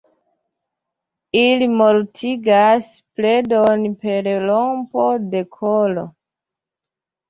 [1.41, 2.89] Ili mortigas
[3.21, 6.13] predon per rompo de kolo.